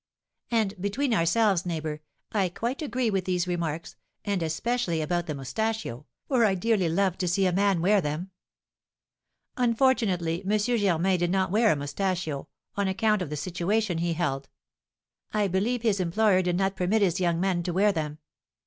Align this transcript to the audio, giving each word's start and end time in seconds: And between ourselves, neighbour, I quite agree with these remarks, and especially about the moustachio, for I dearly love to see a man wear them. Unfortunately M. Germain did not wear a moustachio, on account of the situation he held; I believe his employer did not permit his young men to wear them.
And 0.49 0.73
between 0.81 1.13
ourselves, 1.13 1.63
neighbour, 1.63 2.01
I 2.31 2.49
quite 2.49 2.81
agree 2.81 3.11
with 3.11 3.25
these 3.25 3.47
remarks, 3.47 3.97
and 4.25 4.41
especially 4.41 4.99
about 4.99 5.27
the 5.27 5.35
moustachio, 5.35 6.07
for 6.27 6.43
I 6.43 6.55
dearly 6.55 6.89
love 6.89 7.19
to 7.19 7.27
see 7.27 7.45
a 7.45 7.51
man 7.51 7.81
wear 7.81 8.01
them. 8.01 8.31
Unfortunately 9.57 10.43
M. 10.43 10.57
Germain 10.57 11.19
did 11.19 11.29
not 11.29 11.51
wear 11.51 11.71
a 11.71 11.75
moustachio, 11.75 12.47
on 12.75 12.87
account 12.87 13.21
of 13.21 13.29
the 13.29 13.37
situation 13.37 13.99
he 13.99 14.13
held; 14.13 14.49
I 15.35 15.47
believe 15.47 15.83
his 15.83 15.99
employer 15.99 16.41
did 16.41 16.57
not 16.57 16.75
permit 16.75 17.03
his 17.03 17.19
young 17.19 17.39
men 17.39 17.61
to 17.61 17.71
wear 17.71 17.91
them. 17.91 18.17